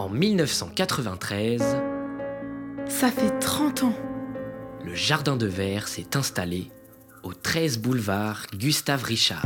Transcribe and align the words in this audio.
En 0.00 0.08
1993, 0.08 1.62
Ça 2.88 3.10
fait 3.10 3.38
30 3.38 3.82
ans. 3.82 3.92
le 4.82 4.94
Jardin 4.94 5.36
de 5.36 5.44
Verre 5.44 5.88
s'est 5.88 6.16
installé 6.16 6.70
au 7.22 7.34
13 7.34 7.80
boulevard 7.80 8.46
Gustave 8.56 9.02
Richard. 9.04 9.44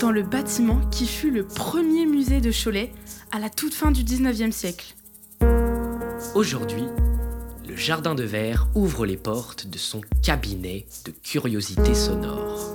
Dans 0.00 0.10
le 0.10 0.24
bâtiment 0.24 0.80
qui 0.90 1.06
fut 1.06 1.30
le 1.30 1.46
premier 1.46 2.04
musée 2.04 2.40
de 2.40 2.50
Cholet 2.50 2.92
à 3.30 3.38
la 3.38 3.48
toute 3.48 3.72
fin 3.72 3.92
du 3.92 4.02
19e 4.02 4.50
siècle. 4.50 4.96
Aujourd'hui, 6.34 6.86
le 7.68 7.76
Jardin 7.76 8.16
de 8.16 8.24
Verre 8.24 8.66
ouvre 8.74 9.06
les 9.06 9.16
portes 9.16 9.68
de 9.68 9.78
son 9.78 10.00
cabinet 10.20 10.88
de 11.04 11.12
curiosités 11.12 11.94
sonores. 11.94 12.74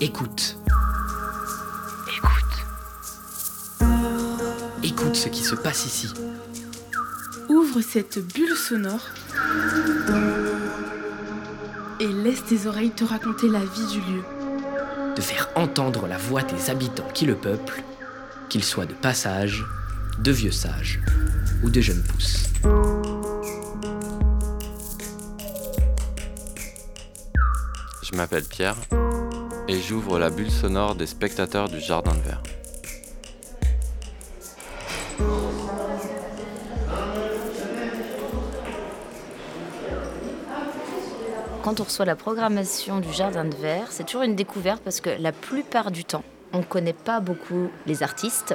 Écoute. 0.00 0.56
Écoute. 0.56 0.65
Écoute 4.86 5.16
ce 5.16 5.28
qui 5.28 5.42
se 5.42 5.56
passe 5.56 5.84
ici. 5.84 6.08
Ouvre 7.48 7.80
cette 7.80 8.20
bulle 8.32 8.54
sonore 8.54 9.00
et 11.98 12.06
laisse 12.06 12.44
tes 12.44 12.68
oreilles 12.68 12.92
te 12.92 13.02
raconter 13.02 13.48
la 13.48 13.58
vie 13.58 13.86
du 13.90 13.98
lieu. 14.00 14.22
de 15.16 15.20
faire 15.20 15.48
entendre 15.56 16.06
la 16.06 16.18
voix 16.18 16.42
des 16.42 16.70
habitants 16.70 17.08
qui 17.14 17.24
le 17.24 17.34
peuplent, 17.34 17.82
qu'ils 18.48 18.62
soient 18.62 18.86
de 18.86 18.92
passage, 18.92 19.64
de 20.18 20.30
vieux 20.30 20.52
sages 20.52 21.00
ou 21.64 21.70
de 21.70 21.80
jeunes 21.80 22.04
pousses. 22.04 22.44
Je 28.02 28.14
m'appelle 28.14 28.44
Pierre 28.44 28.76
et 29.66 29.80
j'ouvre 29.80 30.20
la 30.20 30.30
bulle 30.30 30.50
sonore 30.50 30.94
des 30.94 31.06
spectateurs 31.06 31.68
du 31.68 31.80
Jardin 31.80 32.14
de 32.14 32.20
Verre. 32.20 32.42
Quand 41.66 41.80
on 41.80 41.82
reçoit 41.82 42.04
la 42.04 42.14
programmation 42.14 43.00
du 43.00 43.12
Jardin 43.12 43.44
de 43.44 43.56
Verre, 43.56 43.88
c'est 43.90 44.04
toujours 44.04 44.22
une 44.22 44.36
découverte 44.36 44.80
parce 44.84 45.00
que 45.00 45.10
la 45.18 45.32
plupart 45.32 45.90
du 45.90 46.04
temps, 46.04 46.22
on 46.52 46.58
ne 46.58 46.62
connaît 46.62 46.92
pas 46.92 47.18
beaucoup 47.18 47.70
les 47.88 48.04
artistes. 48.04 48.54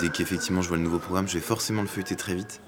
Dès 0.00 0.08
qu'effectivement 0.08 0.60
je 0.60 0.66
vois 0.66 0.76
le 0.76 0.82
nouveau 0.82 0.98
programme, 0.98 1.28
je 1.28 1.34
vais 1.34 1.40
forcément 1.40 1.82
le 1.82 1.86
feuilleter 1.86 2.16
très 2.16 2.34
vite 2.34 2.60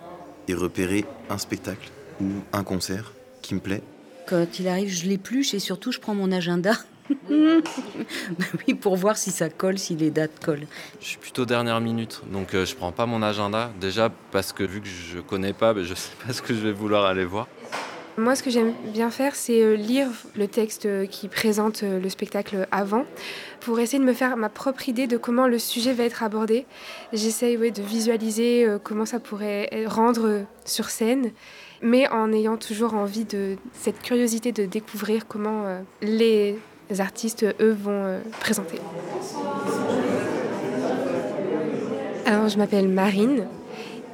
et 0.46 0.54
repérer 0.54 1.06
un 1.28 1.38
spectacle 1.38 1.90
ou 2.20 2.26
un 2.52 2.62
concert 2.62 3.14
qui 3.42 3.56
me 3.56 3.58
plaît. 3.58 3.82
Quand 4.28 4.60
il 4.60 4.68
arrive, 4.68 4.90
je 4.90 5.08
l'épluche 5.08 5.54
et 5.54 5.58
surtout 5.58 5.90
je 5.90 5.98
prends 5.98 6.14
mon 6.14 6.30
agenda. 6.30 6.74
Bah 7.28 8.44
oui, 8.66 8.74
pour 8.74 8.94
voir 8.96 9.16
si 9.16 9.30
ça 9.32 9.48
colle, 9.48 9.78
si 9.78 9.96
les 9.96 10.10
dates 10.10 10.44
collent. 10.44 10.66
Je 11.00 11.06
suis 11.06 11.18
plutôt 11.18 11.46
dernière 11.46 11.80
minute, 11.80 12.22
donc 12.32 12.54
euh, 12.54 12.64
je 12.64 12.74
prends 12.76 12.92
pas 12.92 13.06
mon 13.06 13.22
agenda. 13.22 13.72
Déjà 13.80 14.10
parce 14.30 14.52
que 14.52 14.62
vu 14.62 14.80
que 14.80 14.88
je 14.88 15.18
connais 15.18 15.52
pas, 15.52 15.74
ben, 15.74 15.84
je 15.84 15.94
sais 15.94 16.12
pas 16.24 16.32
ce 16.32 16.42
que 16.42 16.54
je 16.54 16.60
vais 16.60 16.72
vouloir 16.72 17.04
aller 17.06 17.24
voir. 17.24 17.48
Moi, 18.18 18.34
ce 18.34 18.42
que 18.42 18.48
j'aime 18.48 18.72
bien 18.94 19.10
faire, 19.10 19.36
c'est 19.36 19.60
euh, 19.60 19.76
lire 19.76 20.08
le 20.36 20.48
texte 20.48 20.86
euh, 20.86 21.04
qui 21.04 21.28
présente 21.28 21.82
euh, 21.82 22.00
le 22.00 22.08
spectacle 22.08 22.66
avant 22.72 23.04
pour 23.60 23.78
essayer 23.78 23.98
de 23.98 24.04
me 24.08 24.14
faire 24.14 24.38
ma 24.38 24.48
propre 24.48 24.88
idée 24.88 25.06
de 25.06 25.18
comment 25.18 25.46
le 25.46 25.58
sujet 25.58 25.92
va 25.92 26.04
être 26.04 26.22
abordé. 26.22 26.64
J'essaye 27.12 27.58
de 27.58 27.82
visualiser 27.82 28.66
comment 28.84 29.04
ça 29.04 29.20
pourrait 29.20 29.68
euh, 29.74 29.86
rendre 29.86 30.46
sur 30.64 30.88
scène, 30.88 31.30
mais 31.82 32.08
en 32.08 32.32
ayant 32.32 32.56
toujours 32.56 32.94
envie 32.94 33.26
de 33.26 33.56
cette 33.74 34.00
curiosité 34.00 34.50
de 34.50 34.64
découvrir 34.64 35.26
comment 35.26 35.64
les 36.00 36.58
artistes, 36.98 37.44
eux, 37.60 37.76
vont 37.78 38.20
présenter. 38.40 38.78
Alors, 42.24 42.48
je 42.48 42.56
m'appelle 42.56 42.88
Marine. 42.88 43.46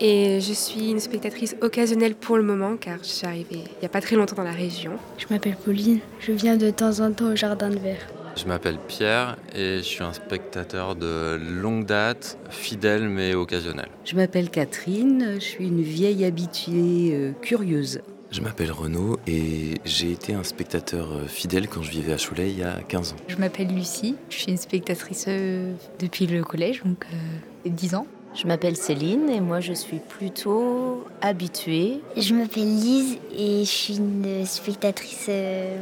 Et 0.05 0.41
je 0.41 0.53
suis 0.53 0.91
une 0.91 0.99
spectatrice 0.99 1.55
occasionnelle 1.61 2.17
pour 2.17 2.37
le 2.37 2.43
moment 2.43 2.77
car 2.77 2.99
je 3.05 3.09
suis 3.09 3.25
arrivée 3.25 3.63
il 3.65 3.79
n'y 3.79 3.87
a 3.87 3.89
pas 3.89 4.01
très 4.01 4.17
longtemps 4.17 4.35
dans 4.35 4.43
la 4.43 4.51
région. 4.51 4.95
Je 5.17 5.27
m'appelle 5.31 5.55
Pauline, 5.55 6.01
je 6.19 6.33
viens 6.33 6.57
de 6.57 6.71
temps 6.71 6.99
en 6.99 7.13
temps 7.13 7.31
au 7.31 7.37
Jardin 7.37 7.71
de 7.71 7.79
Verre. 7.79 8.05
Je 8.35 8.47
m'appelle 8.47 8.79
Pierre 8.89 9.37
et 9.55 9.77
je 9.77 9.83
suis 9.83 10.03
un 10.03 10.13
spectateur 10.13 10.97
de 10.97 11.37
longue 11.37 11.87
date, 11.87 12.37
fidèle 12.51 13.09
mais 13.09 13.35
occasionnel. 13.35 13.87
Je 14.05 14.17
m'appelle 14.17 14.51
Catherine, 14.51 15.35
je 15.37 15.45
suis 15.45 15.69
une 15.69 15.83
vieille 15.83 16.25
habituée 16.25 17.11
euh, 17.13 17.33
curieuse. 17.41 18.01
Je 18.33 18.41
m'appelle 18.41 18.73
Renaud 18.73 19.19
et 19.27 19.75
j'ai 19.85 20.11
été 20.11 20.33
un 20.33 20.43
spectateur 20.43 21.13
euh, 21.13 21.27
fidèle 21.27 21.69
quand 21.69 21.83
je 21.83 21.91
vivais 21.91 22.15
à 22.15 22.17
Cholet 22.17 22.51
il 22.51 22.59
y 22.59 22.63
a 22.65 22.81
15 22.89 23.13
ans. 23.13 23.17
Je 23.29 23.37
m'appelle 23.37 23.69
Lucie, 23.69 24.17
je 24.31 24.37
suis 24.37 24.51
une 24.51 24.57
spectatrice 24.57 25.27
euh, 25.29 25.75
depuis 26.01 26.27
le 26.27 26.43
collège, 26.43 26.83
donc 26.83 27.07
euh, 27.13 27.69
10 27.69 27.95
ans. 27.95 28.07
Je 28.35 28.47
m'appelle 28.47 28.77
Céline 28.77 29.29
et 29.29 29.41
moi 29.41 29.61
je 29.61 29.75
suis 29.75 29.99
plutôt 29.99 31.05
habituée. 31.21 32.01
Je 32.17 32.35
m'appelle 32.35 32.65
Lise 32.65 33.19
et 33.37 33.65
je 33.65 33.71
suis 33.71 33.97
une 33.99 34.47
spectatrice 34.47 35.27
euh, 35.29 35.77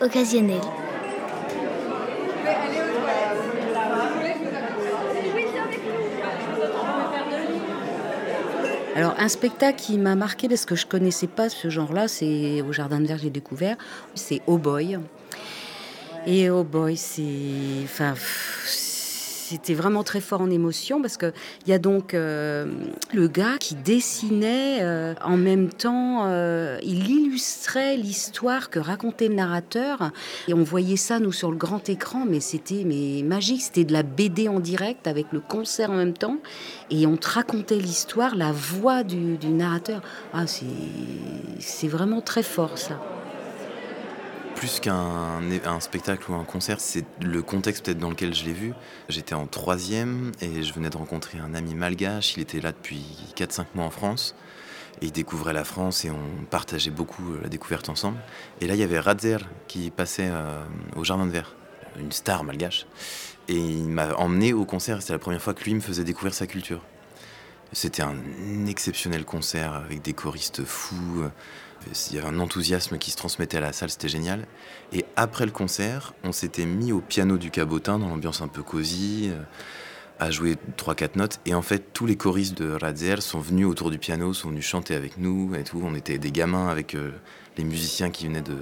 occasionnelle. 0.00 0.60
Alors 8.96 9.14
un 9.18 9.28
spectacle 9.28 9.78
qui 9.78 9.98
m'a 9.98 10.14
marqué 10.14 10.48
parce 10.48 10.64
que 10.64 10.76
je 10.76 10.86
connaissais 10.86 11.26
pas 11.26 11.48
ce 11.48 11.68
genre-là, 11.68 12.08
c'est 12.08 12.62
au 12.62 12.72
Jardin 12.72 13.00
de 13.00 13.06
Verre 13.06 13.18
j'ai 13.18 13.30
découvert, 13.30 13.76
c'est 14.14 14.40
Oh 14.46 14.56
Boy. 14.56 14.98
Et 16.26 16.48
Oh 16.48 16.64
Boy, 16.64 16.96
c'est, 16.96 17.22
enfin, 17.82 18.12
pff, 18.12 18.53
c'était 19.48 19.74
vraiment 19.74 20.02
très 20.02 20.20
fort 20.20 20.40
en 20.40 20.50
émotion 20.50 21.02
parce 21.02 21.16
que 21.16 21.32
il 21.66 21.70
y 21.70 21.72
a 21.72 21.78
donc 21.78 22.14
euh, 22.14 22.66
le 23.12 23.28
gars 23.28 23.56
qui 23.60 23.74
dessinait 23.74 24.78
euh, 24.82 25.14
en 25.22 25.36
même 25.36 25.68
temps, 25.68 26.24
euh, 26.26 26.78
il 26.82 27.10
illustrait 27.10 27.96
l'histoire 27.96 28.70
que 28.70 28.78
racontait 28.78 29.28
le 29.28 29.34
narrateur 29.34 30.10
et 30.48 30.54
on 30.54 30.62
voyait 30.62 30.96
ça 30.96 31.18
nous 31.18 31.32
sur 31.32 31.50
le 31.50 31.56
grand 31.56 31.88
écran, 31.88 32.24
mais 32.28 32.40
c'était 32.40 32.84
mais 32.86 33.22
magique, 33.22 33.62
c'était 33.62 33.84
de 33.84 33.92
la 33.92 34.02
BD 34.02 34.48
en 34.48 34.60
direct 34.60 35.06
avec 35.06 35.26
le 35.32 35.40
concert 35.40 35.90
en 35.90 35.96
même 35.96 36.14
temps 36.14 36.38
et 36.90 37.06
on 37.06 37.16
te 37.16 37.28
racontait 37.28 37.76
l'histoire, 37.76 38.36
la 38.36 38.52
voix 38.52 39.02
du, 39.02 39.36
du 39.36 39.48
narrateur. 39.48 40.00
Ah, 40.32 40.44
c'est 40.46 41.88
vraiment 41.88 42.22
très 42.22 42.42
fort 42.42 42.78
ça. 42.78 42.98
Plus 44.64 44.80
qu'un 44.80 45.42
un 45.66 45.80
spectacle 45.80 46.30
ou 46.30 46.34
un 46.36 46.44
concert, 46.44 46.80
c'est 46.80 47.04
le 47.20 47.42
contexte 47.42 47.84
peut-être 47.84 47.98
dans 47.98 48.08
lequel 48.08 48.34
je 48.34 48.46
l'ai 48.46 48.54
vu. 48.54 48.72
J'étais 49.10 49.34
en 49.34 49.46
troisième 49.46 50.32
et 50.40 50.62
je 50.62 50.72
venais 50.72 50.88
de 50.88 50.96
rencontrer 50.96 51.38
un 51.38 51.52
ami 51.52 51.74
malgache. 51.74 52.38
Il 52.38 52.40
était 52.40 52.62
là 52.62 52.72
depuis 52.72 53.04
4-5 53.36 53.66
mois 53.74 53.84
en 53.84 53.90
France. 53.90 54.34
Et 55.02 55.06
il 55.06 55.12
découvrait 55.12 55.52
la 55.52 55.64
France 55.64 56.06
et 56.06 56.10
on 56.10 56.46
partageait 56.46 56.90
beaucoup 56.90 57.34
euh, 57.34 57.40
la 57.42 57.50
découverte 57.50 57.90
ensemble. 57.90 58.16
Et 58.62 58.66
là, 58.66 58.72
il 58.72 58.80
y 58.80 58.82
avait 58.82 58.98
Radzer 58.98 59.36
qui 59.68 59.90
passait 59.90 60.30
euh, 60.30 60.64
au 60.96 61.04
Jardin 61.04 61.26
de 61.26 61.30
Verre, 61.32 61.54
une 62.00 62.10
star 62.10 62.42
malgache. 62.42 62.86
Et 63.48 63.58
il 63.58 63.88
m'a 63.88 64.14
emmené 64.14 64.54
au 64.54 64.64
concert. 64.64 65.02
C'était 65.02 65.12
la 65.12 65.18
première 65.18 65.42
fois 65.42 65.52
que 65.52 65.62
lui 65.62 65.74
me 65.74 65.80
faisait 65.80 66.04
découvrir 66.04 66.32
sa 66.32 66.46
culture. 66.46 66.80
C'était 67.72 68.02
un 68.02 68.16
exceptionnel 68.66 69.26
concert 69.26 69.74
avec 69.74 70.00
des 70.00 70.14
choristes 70.14 70.64
fous. 70.64 71.24
Il 72.10 72.16
y 72.16 72.18
avait 72.18 72.28
un 72.28 72.38
enthousiasme 72.40 72.98
qui 72.98 73.10
se 73.10 73.16
transmettait 73.16 73.58
à 73.58 73.60
la 73.60 73.72
salle, 73.72 73.90
c'était 73.90 74.08
génial. 74.08 74.46
Et 74.92 75.04
après 75.16 75.44
le 75.44 75.52
concert, 75.52 76.14
on 76.24 76.32
s'était 76.32 76.66
mis 76.66 76.92
au 76.92 77.00
piano 77.00 77.38
du 77.38 77.50
cabotin 77.50 77.98
dans 77.98 78.08
l'ambiance 78.08 78.40
un 78.40 78.48
peu 78.48 78.62
cosy, 78.62 79.30
euh, 79.32 79.42
à 80.18 80.30
jouer 80.30 80.56
3-4 80.76 81.16
notes. 81.16 81.40
Et 81.46 81.54
en 81.54 81.62
fait, 81.62 81.92
tous 81.92 82.06
les 82.06 82.16
choristes 82.16 82.56
de 82.56 82.70
Radzer 82.72 83.20
sont 83.20 83.40
venus 83.40 83.66
autour 83.66 83.90
du 83.90 83.98
piano, 83.98 84.32
sont 84.32 84.50
venus 84.50 84.64
chanter 84.64 84.94
avec 84.94 85.18
nous 85.18 85.54
et 85.54 85.64
tout. 85.64 85.80
On 85.84 85.94
était 85.94 86.18
des 86.18 86.30
gamins 86.30 86.68
avec 86.68 86.94
euh, 86.94 87.12
les 87.56 87.64
musiciens 87.64 88.10
qui 88.10 88.26
venaient 88.26 88.40
de 88.40 88.56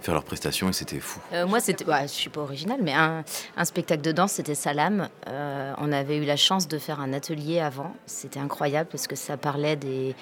faire 0.00 0.14
leurs 0.14 0.24
prestations 0.24 0.68
et 0.68 0.72
c'était 0.72 1.00
fou. 1.00 1.20
Euh, 1.32 1.46
moi, 1.46 1.60
c'était, 1.60 1.84
bah, 1.84 2.02
je 2.02 2.12
suis 2.12 2.30
pas 2.30 2.40
originale, 2.40 2.80
mais 2.82 2.92
un, 2.92 3.24
un 3.56 3.64
spectacle 3.64 4.02
de 4.02 4.12
danse, 4.12 4.32
c'était 4.32 4.54
Salam. 4.54 5.08
Euh, 5.26 5.74
on 5.78 5.90
avait 5.92 6.18
eu 6.18 6.24
la 6.24 6.36
chance 6.36 6.68
de 6.68 6.78
faire 6.78 7.00
un 7.00 7.12
atelier 7.12 7.60
avant. 7.60 7.94
C'était 8.06 8.38
incroyable 8.38 8.88
parce 8.90 9.06
que 9.06 9.16
ça 9.16 9.36
parlait 9.36 9.76
des, 9.76 10.14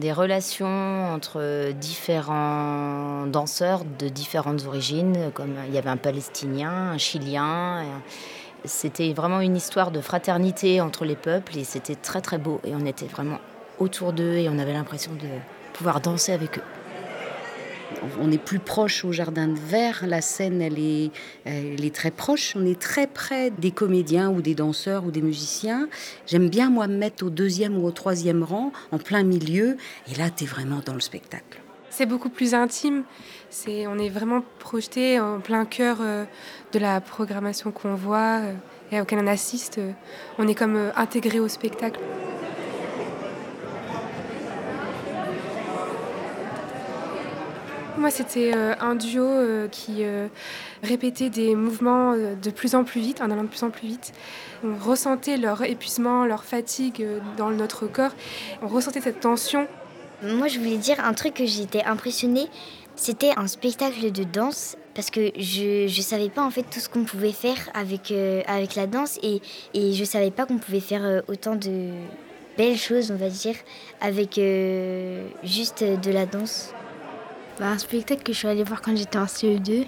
des 0.00 0.12
relations 0.12 1.12
entre 1.14 1.72
différents 1.72 3.26
danseurs 3.26 3.84
de 3.98 4.08
différentes 4.08 4.66
origines, 4.66 5.30
comme 5.34 5.54
il 5.68 5.74
y 5.74 5.78
avait 5.78 5.90
un 5.90 5.96
Palestinien, 5.96 6.90
un 6.92 6.98
Chilien. 6.98 7.84
C'était 8.64 9.12
vraiment 9.12 9.40
une 9.40 9.56
histoire 9.56 9.90
de 9.90 10.00
fraternité 10.00 10.80
entre 10.80 11.04
les 11.04 11.16
peuples 11.16 11.56
et 11.56 11.64
c'était 11.64 11.94
très 11.94 12.20
très 12.20 12.38
beau. 12.38 12.60
Et 12.64 12.74
on 12.74 12.84
était 12.84 13.06
vraiment 13.06 13.38
autour 13.78 14.12
d'eux 14.12 14.34
et 14.34 14.48
on 14.48 14.58
avait 14.58 14.72
l'impression 14.72 15.12
de 15.12 15.28
pouvoir 15.74 16.00
danser 16.00 16.32
avec 16.32 16.58
eux. 16.58 16.79
On 18.20 18.30
est 18.30 18.38
plus 18.38 18.58
proche 18.58 19.04
au 19.04 19.12
Jardin 19.12 19.48
de 19.48 19.58
Verre, 19.58 20.04
la 20.06 20.20
scène 20.20 20.62
elle 20.62 20.78
est, 20.78 21.94
très 21.94 22.10
proche, 22.10 22.54
on 22.56 22.64
est 22.64 22.80
très 22.80 23.06
près 23.06 23.50
des 23.50 23.70
comédiens 23.70 24.30
ou 24.30 24.42
des 24.42 24.54
danseurs 24.54 25.04
ou 25.04 25.10
des 25.10 25.22
musiciens. 25.22 25.88
J'aime 26.26 26.48
bien 26.48 26.70
moi 26.70 26.86
me 26.86 26.96
mettre 26.96 27.24
au 27.24 27.30
deuxième 27.30 27.76
ou 27.76 27.86
au 27.86 27.90
troisième 27.90 28.42
rang, 28.42 28.72
en 28.92 28.98
plein 28.98 29.22
milieu, 29.22 29.76
et 30.10 30.14
là 30.16 30.30
tu 30.30 30.44
es 30.44 30.46
vraiment 30.46 30.80
dans 30.84 30.94
le 30.94 31.00
spectacle. 31.00 31.60
C'est 31.90 32.06
beaucoup 32.06 32.30
plus 32.30 32.54
intime. 32.54 33.02
On 33.68 33.98
est 33.98 34.08
vraiment 34.08 34.42
projeté 34.60 35.18
en 35.18 35.40
plein 35.40 35.64
cœur 35.64 35.98
euh, 36.00 36.24
de 36.72 36.78
la 36.78 37.00
programmation 37.00 37.72
qu'on 37.72 37.96
voit 37.96 38.40
euh, 38.42 38.52
et 38.92 39.00
auquel 39.00 39.18
on 39.18 39.26
assiste. 39.26 39.80
On 40.38 40.46
est 40.46 40.54
comme 40.54 40.76
euh, 40.76 40.90
intégré 40.94 41.40
au 41.40 41.48
spectacle. 41.48 42.00
Moi, 47.98 48.10
c'était 48.10 48.52
un 48.54 48.94
duo 48.94 49.26
qui 49.70 50.04
répétait 50.82 51.30
des 51.30 51.54
mouvements 51.54 52.14
de 52.14 52.50
plus 52.50 52.74
en 52.74 52.84
plus 52.84 53.00
vite, 53.00 53.20
en 53.20 53.30
allant 53.30 53.42
de 53.42 53.48
plus 53.48 53.62
en 53.62 53.70
plus 53.70 53.88
vite. 53.88 54.12
On 54.64 54.74
ressentait 54.76 55.36
leur 55.36 55.62
épuisement, 55.62 56.24
leur 56.24 56.44
fatigue 56.44 57.06
dans 57.36 57.50
notre 57.50 57.86
corps. 57.86 58.12
On 58.62 58.68
ressentait 58.68 59.00
cette 59.00 59.20
tension 59.20 59.66
moi, 60.22 60.48
je 60.48 60.58
voulais 60.58 60.76
dire 60.76 61.02
un 61.02 61.14
truc 61.14 61.34
que 61.34 61.46
j'étais 61.46 61.82
impressionnée. 61.82 62.46
C'était 62.94 63.32
un 63.38 63.46
spectacle 63.46 64.12
de 64.12 64.24
danse 64.24 64.76
parce 64.94 65.10
que 65.10 65.30
je 65.38 65.84
ne 65.84 66.02
savais 66.02 66.28
pas 66.28 66.42
en 66.42 66.50
fait 66.50 66.64
tout 66.64 66.80
ce 66.80 66.90
qu'on 66.90 67.04
pouvait 67.04 67.32
faire 67.32 67.56
avec, 67.72 68.10
euh, 68.10 68.42
avec 68.46 68.74
la 68.74 68.86
danse 68.86 69.18
et, 69.22 69.40
et 69.72 69.94
je 69.94 70.04
savais 70.04 70.30
pas 70.30 70.44
qu'on 70.44 70.58
pouvait 70.58 70.80
faire 70.80 71.04
euh, 71.04 71.20
autant 71.28 71.56
de 71.56 71.92
belles 72.58 72.76
choses, 72.76 73.10
on 73.10 73.16
va 73.16 73.30
dire, 73.30 73.54
avec 74.02 74.36
euh, 74.36 75.26
juste 75.42 75.82
de 75.82 76.10
la 76.10 76.26
danse. 76.26 76.74
Bah, 77.60 77.72
un 77.72 77.78
spectacle 77.78 78.22
que 78.22 78.32
je 78.32 78.38
suis 78.38 78.48
allée 78.48 78.64
voir 78.64 78.80
quand 78.80 78.96
j'étais 78.96 79.18
en 79.18 79.26
CE2, 79.26 79.84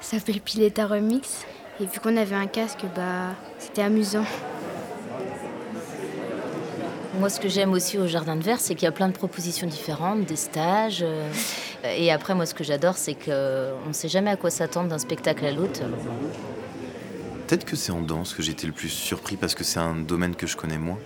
ça 0.00 0.16
s'appelle 0.16 0.40
Pileta 0.40 0.86
Remix. 0.86 1.44
Et 1.80 1.84
vu 1.84 1.98
qu'on 1.98 2.16
avait 2.16 2.36
un 2.36 2.46
casque, 2.46 2.84
bah, 2.94 3.34
c'était 3.58 3.82
amusant. 3.82 4.24
Moi, 7.18 7.28
ce 7.28 7.40
que 7.40 7.48
j'aime 7.48 7.72
aussi 7.72 7.98
au 7.98 8.06
Jardin 8.06 8.36
de 8.36 8.44
Verre, 8.44 8.60
c'est 8.60 8.76
qu'il 8.76 8.84
y 8.84 8.88
a 8.88 8.92
plein 8.92 9.08
de 9.08 9.12
propositions 9.12 9.66
différentes, 9.66 10.24
des 10.24 10.36
stages. 10.36 11.00
Euh, 11.02 11.28
et 11.96 12.12
après, 12.12 12.36
moi, 12.36 12.46
ce 12.46 12.54
que 12.54 12.62
j'adore, 12.62 12.96
c'est 12.96 13.14
qu'on 13.14 13.88
ne 13.88 13.92
sait 13.92 14.08
jamais 14.08 14.30
à 14.30 14.36
quoi 14.36 14.50
s'attendre 14.50 14.88
d'un 14.88 14.98
spectacle 14.98 15.44
à 15.44 15.50
l'autre. 15.50 15.80
Peut-être 17.48 17.64
que 17.64 17.74
c'est 17.74 17.90
en 17.90 18.02
danse 18.02 18.34
que 18.34 18.42
j'ai 18.44 18.52
été 18.52 18.68
le 18.68 18.72
plus 18.72 18.88
surpris 18.88 19.36
parce 19.36 19.56
que 19.56 19.64
c'est 19.64 19.80
un 19.80 19.96
domaine 19.96 20.36
que 20.36 20.46
je 20.46 20.56
connais 20.56 20.78
moins 20.78 20.98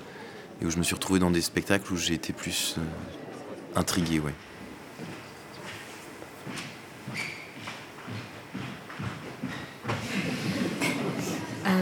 et 0.60 0.66
où 0.66 0.70
je 0.70 0.76
me 0.76 0.82
suis 0.82 0.94
retrouvé 0.94 1.18
dans 1.18 1.30
des 1.30 1.40
spectacles 1.40 1.90
où 1.90 1.96
j'ai 1.96 2.12
été 2.12 2.34
plus 2.34 2.76
euh, 2.76 2.82
intrigué, 3.74 4.20
ouais. 4.20 4.34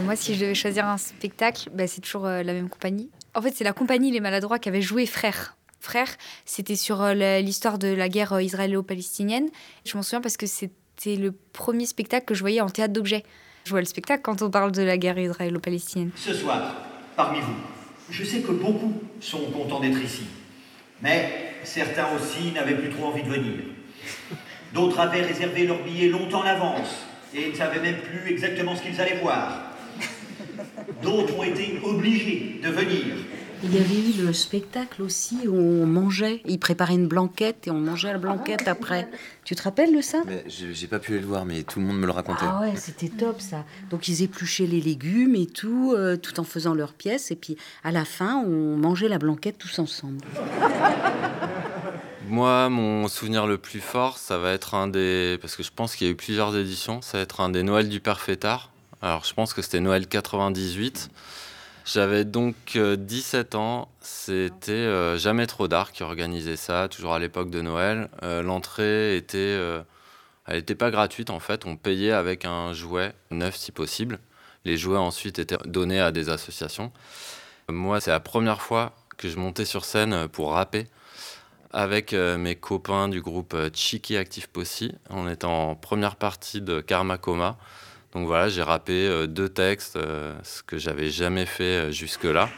Moi, 0.09 0.17
si 0.17 0.35
je 0.35 0.41
devais 0.41 0.55
choisir 0.55 0.87
un 0.87 0.97
spectacle, 0.97 1.69
bah, 1.75 1.87
c'est 1.87 2.01
toujours 2.01 2.25
la 2.25 2.43
même 2.43 2.71
compagnie. 2.71 3.11
En 3.35 3.43
fait, 3.43 3.53
c'est 3.55 3.63
la 3.63 3.75
compagnie 3.75 4.11
Les 4.11 4.21
Maladroits 4.21 4.59
qui 4.59 4.71
avait 4.71 4.81
joué 4.81 5.05
Frères. 5.05 5.59
Frères, 5.81 6.09
c'était 6.47 6.77
sur 6.77 7.03
euh, 7.03 7.41
l'histoire 7.41 7.79
de 7.79 7.89
la 7.89 8.09
guerre 8.09 8.33
euh, 8.33 8.43
israélo-palestinienne. 8.43 9.49
Je 9.85 9.99
m'en 9.99 10.03
souviens 10.03 10.23
parce 10.23 10.39
que 10.39 10.47
c'était 10.47 11.17
le 11.17 11.33
premier 11.53 11.85
spectacle 11.85 12.25
que 12.25 12.35
je 12.35 12.41
voyais 12.41 12.63
en 12.63 12.71
théâtre 12.71 12.95
d'objets. 12.95 13.23
Je 13.65 13.71
vois 13.71 13.81
le 13.81 13.87
spectacle 13.87 14.23
quand 14.23 14.41
on 14.41 14.51
parle 14.51 14.73
de 14.73 14.83
la 14.83 14.97
guerre 14.97 15.19
israélo-palestinienne. 15.19 16.11
Ce 16.17 16.33
soir, 16.33 16.75
parmi 17.17 17.41
vous, 17.41 17.55
je 18.09 18.25
sais 18.25 18.41
que 18.41 18.53
beaucoup 18.53 18.95
sont 19.21 19.51
contents 19.53 19.81
d'être 19.81 20.01
ici. 20.03 20.25
Mais 21.03 21.53
certains 21.65 22.07
aussi 22.17 22.53
n'avaient 22.53 22.77
plus 22.77 22.89
trop 22.89 23.09
envie 23.09 23.23
de 23.23 23.29
venir. 23.29 23.53
D'autres 24.73 25.01
avaient 25.01 25.21
réservé 25.21 25.67
leur 25.67 25.85
billet 25.85 26.09
longtemps 26.09 26.41
en 26.41 26.47
avance 26.47 27.07
et 27.35 27.51
ne 27.51 27.55
savaient 27.55 27.81
même 27.81 27.99
plus 27.99 28.33
exactement 28.33 28.75
ce 28.75 28.81
qu'ils 28.81 28.99
allaient 29.01 29.21
voir. 29.21 29.68
D'autres 31.03 31.39
ont 31.39 31.43
été 31.43 31.81
obligés 31.85 32.61
de 32.63 32.69
venir. 32.69 33.05
Il 33.65 33.75
y 33.75 33.79
avait 33.79 33.95
eu 33.95 34.25
le 34.25 34.33
spectacle 34.33 35.03
aussi 35.03 35.49
où 35.49 35.57
on 35.57 35.85
mangeait. 35.85 36.43
Ils 36.47 36.61
préparaient 36.61 36.95
une 36.95 37.09
blanquette 37.09 37.67
et 37.67 37.73
on 37.73 37.81
mangeait 37.81 38.13
la 38.13 38.19
blanquette 38.19 38.69
après. 38.69 39.09
Tu 39.45 39.57
te 39.57 39.63
rappelles 39.63 39.95
de 39.95 40.01
ça? 40.01 40.23
J'ai 40.47 40.87
pas 40.87 41.01
pu 41.01 41.19
le 41.19 41.27
voir, 41.27 41.45
mais 41.45 41.65
tout 41.65 41.81
le 41.81 41.87
monde 41.87 41.99
me 41.99 42.07
le 42.07 42.13
racontait. 42.13 42.45
Ah 42.45 42.61
ouais, 42.61 42.77
c'était 42.77 43.09
top 43.09 43.41
ça. 43.41 43.65
Donc 43.91 44.07
ils 44.07 44.23
épluchaient 44.23 44.67
les 44.67 44.81
légumes 44.81 45.35
et 45.35 45.47
tout, 45.47 45.93
euh, 45.97 46.17
tout 46.17 46.39
en 46.39 46.45
faisant 46.45 46.73
leur 46.73 46.93
pièce. 46.93 47.33
Et 47.33 47.37
puis 47.37 47.57
à 47.83 47.91
la 47.91 48.05
fin, 48.05 48.37
on 48.37 48.77
mangeait 48.77 49.09
la 49.09 49.19
blanquette 49.19 49.59
tous 49.59 49.81
ensemble. 49.81 50.19
Moi, 52.29 52.69
mon 52.69 53.09
souvenir 53.09 53.47
le 53.47 53.59
plus 53.59 53.81
fort, 53.81 54.19
ça 54.19 54.39
va 54.39 54.53
être 54.53 54.75
un 54.75 54.87
des. 54.87 55.37
Parce 55.41 55.57
que 55.57 55.65
je 55.65 55.71
pense 55.75 55.97
qu'il 55.97 56.07
y 56.07 56.11
a 56.11 56.13
eu 56.13 56.17
plusieurs 56.17 56.57
éditions, 56.57 57.03
ça 57.03 57.19
va 57.19 57.23
être 57.23 57.41
un 57.41 57.49
des 57.49 57.65
Noëls 57.65 57.89
du 57.89 58.01
Père 58.01 58.21
Fêtard 58.21 58.71
alors, 59.01 59.25
je 59.25 59.33
pense 59.33 59.55
que 59.55 59.63
c'était 59.63 59.79
Noël 59.81 60.09
98. 60.09 61.11
J'avais 61.85 62.25
donc 62.25 62.57
17 62.77 63.55
euh, 63.55 63.59
ans. 63.59 63.89
C'était 64.01 64.73
euh, 64.73 65.17
Jamais 65.17 65.47
trop 65.47 65.69
d'art 65.69 65.93
qui 65.93 66.03
organisait 66.03 66.57
ça, 66.57 66.89
toujours 66.89 67.15
à 67.15 67.21
l'époque 67.21 67.51
de 67.51 67.61
Noël. 67.61 68.11
Euh, 68.25 68.43
l'entrée 68.43 69.17
était, 69.17 69.57
elle 70.47 70.57
n'était 70.57 70.75
pas 70.75 70.91
gratuite 70.91 71.31
en 71.31 71.39
fait. 71.39 71.65
On 71.65 71.77
payait 71.77 72.11
avec 72.11 72.45
un 72.45 72.73
jouet 72.73 73.13
neuf 73.31 73.57
si 73.57 73.71
possible. 73.71 74.19
Les 74.65 74.77
jouets 74.77 74.99
ensuite 74.99 75.39
étaient 75.39 75.59
donnés 75.65 76.01
à 76.01 76.11
des 76.11 76.29
associations. 76.29 76.93
Moi, 77.69 78.01
c'est 78.01 78.11
la 78.11 78.21
première 78.21 78.61
fois 78.61 78.95
que 79.17 79.29
je 79.29 79.37
montais 79.37 79.65
sur 79.65 79.85
scène 79.85 80.27
pour 80.29 80.53
rapper 80.53 80.87
avec 81.73 82.13
mes 82.13 82.57
copains 82.57 83.09
du 83.09 83.21
groupe 83.21 83.57
Chiki 83.75 84.17
Active 84.17 84.49
Posse. 84.49 84.85
On 85.11 85.29
était 85.29 85.45
en 85.45 85.77
première 85.77 86.17
partie 86.17 86.61
de 86.61 86.81
Karma 86.81 87.19
Coma. 87.19 87.57
Donc 88.19 88.27
voilà, 88.27 88.49
j'ai 88.49 88.65
rappé 88.65 89.07
euh, 89.07 89.29
deux 89.29 89.49
textes, 89.49 89.95
euh, 89.95 90.35
ce 90.43 90.65
que 90.65 90.77
j'avais 90.77 91.09
jamais 91.09 91.47
fait 91.47 91.63
euh, 91.63 91.93
jusque-là. 91.93 92.49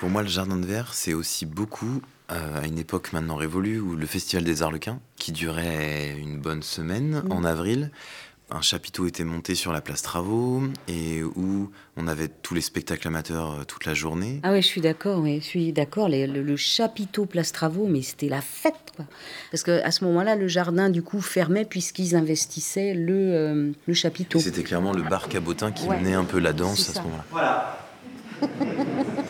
Pour 0.00 0.08
moi, 0.08 0.22
le 0.22 0.28
Jardin 0.28 0.56
de 0.56 0.64
Verre, 0.64 0.94
c'est 0.94 1.12
aussi 1.12 1.44
beaucoup, 1.44 2.00
à 2.30 2.66
une 2.66 2.78
époque 2.78 3.12
maintenant 3.12 3.36
révolue, 3.36 3.78
où 3.78 3.94
le 3.94 4.06
Festival 4.06 4.42
des 4.42 4.62
Arlequins, 4.62 4.98
qui 5.16 5.32
durait 5.32 6.16
une 6.18 6.40
bonne 6.40 6.62
semaine 6.62 7.22
en 7.28 7.44
avril, 7.44 7.90
un 8.54 8.60
chapiteau 8.60 9.06
était 9.06 9.24
monté 9.24 9.54
sur 9.54 9.72
la 9.72 9.80
place 9.80 10.02
Travaux 10.02 10.62
et 10.88 11.22
où 11.22 11.70
on 11.96 12.06
avait 12.06 12.28
tous 12.28 12.54
les 12.54 12.60
spectacles 12.60 13.08
amateurs 13.08 13.52
euh, 13.52 13.64
toute 13.64 13.86
la 13.86 13.94
journée. 13.94 14.40
Ah 14.42 14.52
oui, 14.52 14.62
je 14.62 14.66
suis 14.66 14.80
d'accord, 14.80 15.20
oui, 15.20 15.40
je 15.40 15.46
suis 15.46 15.72
d'accord. 15.72 16.08
Le, 16.08 16.56
chapiteau 16.56 17.26
place 17.26 17.52
Travaux, 17.52 17.86
mais 17.86 18.02
c'était 18.02 18.28
la 18.28 18.40
fête, 18.40 18.92
quoi. 18.96 19.06
Parce 19.50 19.62
qu'à 19.62 19.90
ce 19.90 20.04
moment-là, 20.04 20.36
le 20.36 20.48
jardin, 20.48 20.90
du 20.90 21.02
coup, 21.02 21.20
fermait 21.20 21.64
puisqu'ils 21.64 22.14
investissaient 22.14 22.94
le, 22.94 23.14
euh, 23.14 23.72
le 23.86 23.94
chapiteau. 23.94 24.38
C'était 24.38 24.62
clairement 24.62 24.92
le 24.92 25.02
bar 25.02 25.28
cabotin 25.28 25.72
qui 25.72 25.88
menait 25.88 26.14
un 26.14 26.24
peu 26.24 26.38
la 26.38 26.52
danse 26.52 26.90
à 26.90 26.94
ce 26.94 27.00
moment-là. 27.00 27.24
Voilà. 27.30 27.78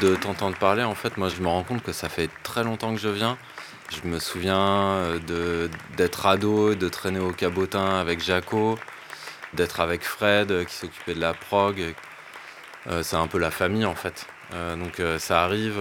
de 0.00 0.16
t'entendre 0.16 0.56
parler, 0.56 0.82
en 0.82 0.94
fait, 0.94 1.16
moi 1.16 1.28
je 1.28 1.40
me 1.40 1.48
rends 1.48 1.62
compte 1.62 1.82
que 1.82 1.92
ça 1.92 2.08
fait 2.08 2.28
très 2.42 2.64
longtemps 2.64 2.94
que 2.94 3.00
je 3.00 3.08
viens. 3.08 3.38
Je 3.90 4.08
me 4.08 4.18
souviens 4.18 4.58
euh, 4.58 5.68
d'être 5.96 6.26
ado, 6.26 6.74
de 6.74 6.88
traîner 6.88 7.20
au 7.20 7.32
cabotin 7.32 8.00
avec 8.00 8.22
Jaco, 8.22 8.78
d'être 9.52 9.80
avec 9.80 10.02
Fred 10.02 10.50
euh, 10.50 10.64
qui 10.64 10.74
s'occupait 10.74 11.14
de 11.14 11.20
la 11.20 11.34
prog. 11.34 11.94
Euh, 12.88 13.02
c'est 13.02 13.16
un 13.16 13.26
peu 13.28 13.38
la 13.38 13.50
famille 13.50 13.84
en 13.86 13.94
fait. 13.94 14.26
donc 14.52 15.00
ça 15.18 15.42
arrive, 15.42 15.80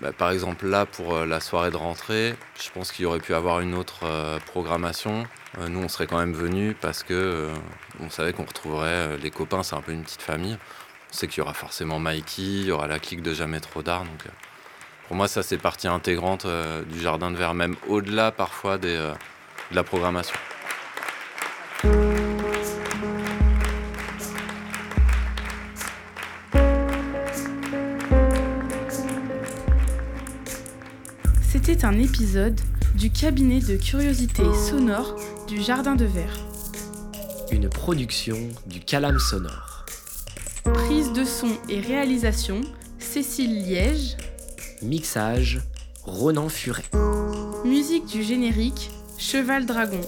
bah, 0.00 0.12
par 0.12 0.30
exemple 0.30 0.66
là 0.66 0.86
pour 0.86 1.24
la 1.24 1.40
soirée 1.40 1.70
de 1.70 1.76
rentrée, 1.76 2.36
je 2.62 2.70
pense 2.70 2.92
qu'il 2.92 3.04
y 3.04 3.06
aurait 3.06 3.20
pu 3.20 3.34
avoir 3.34 3.60
une 3.60 3.74
autre 3.74 4.04
programmation. 4.46 5.24
nous 5.68 5.80
on 5.80 5.88
serait 5.88 6.06
quand 6.06 6.18
même 6.18 6.34
venus 6.34 6.76
parce 6.80 7.02
que 7.02 7.48
on 8.00 8.10
savait 8.10 8.32
qu'on 8.32 8.44
retrouverait 8.44 9.16
les 9.16 9.30
copains, 9.30 9.62
c'est 9.62 9.76
un 9.76 9.80
peu 9.80 9.92
une 9.92 10.02
petite 10.02 10.22
famille 10.22 10.58
c'est 11.10 11.28
qu'il 11.28 11.38
y 11.38 11.40
aura 11.42 11.54
forcément 11.54 11.98
Mikey, 11.98 12.42
il 12.42 12.66
y 12.66 12.70
aura 12.70 12.86
la 12.86 12.98
clique 12.98 13.22
de 13.22 13.32
Jamais 13.32 13.60
trop 13.60 13.82
d'art. 13.82 14.04
Donc, 14.04 14.26
euh, 14.26 14.30
pour 15.08 15.16
moi, 15.16 15.28
ça, 15.28 15.42
c'est 15.42 15.58
partie 15.58 15.88
intégrante 15.88 16.44
euh, 16.44 16.82
du 16.84 17.00
jardin 17.00 17.30
de 17.30 17.36
verre, 17.36 17.54
même 17.54 17.76
au-delà 17.88 18.32
parfois 18.32 18.78
des, 18.78 18.96
euh, 18.96 19.12
de 19.70 19.76
la 19.76 19.84
programmation. 19.84 20.36
C'était 31.42 31.84
un 31.84 31.98
épisode 31.98 32.60
du 32.94 33.10
cabinet 33.10 33.60
de 33.60 33.76
curiosité 33.76 34.42
sonore 34.68 35.16
du 35.48 35.62
Jardin 35.62 35.94
de 35.94 36.04
Verre. 36.04 36.38
Une 37.50 37.68
production 37.68 38.38
du 38.66 38.80
Calam 38.80 39.18
Sonore. 39.18 39.73
Prise 40.72 41.12
de 41.12 41.24
son 41.24 41.50
et 41.68 41.80
réalisation, 41.80 42.60
Cécile 42.98 43.64
Liège. 43.64 44.16
Mixage, 44.82 45.60
Ronan 46.04 46.48
Furet. 46.48 46.84
Musique 47.64 48.06
du 48.06 48.22
générique, 48.22 48.90
Cheval 49.18 49.66
Dragon. 49.66 50.00